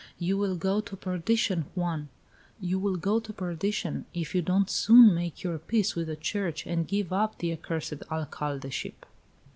You 0.17 0.35
will 0.35 0.55
go 0.55 0.79
to 0.81 0.97
perdition, 0.97 1.65
Juan, 1.75 2.09
you 2.59 2.79
will 2.79 2.95
go 2.95 3.19
to 3.19 3.31
perdition, 3.31 4.07
if 4.15 4.33
you 4.33 4.41
don't 4.41 4.67
soon 4.67 5.13
make 5.13 5.43
your 5.43 5.59
peace 5.59 5.93
with 5.95 6.07
the 6.07 6.15
church 6.15 6.65
and 6.65 6.87
give 6.87 7.13
up 7.13 7.37
the 7.37 7.53
accursed 7.53 8.01
alcaldeship!" 8.09 9.05